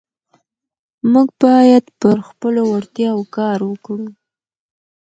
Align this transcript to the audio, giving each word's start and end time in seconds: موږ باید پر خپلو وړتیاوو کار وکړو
موږ 1.11 1.29
باید 1.43 1.85
پر 2.01 2.17
خپلو 2.29 2.61
وړتیاوو 2.71 3.31
کار 3.37 3.57
وکړو 3.69 4.07